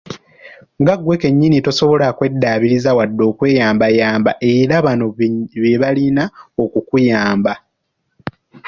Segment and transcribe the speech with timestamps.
[0.81, 5.05] Nga ggwe kennyini tosobola kw'eddaabiriza wadde okweyambayamba era nga banno
[5.61, 6.23] beebalina
[6.63, 7.53] okukuyamba.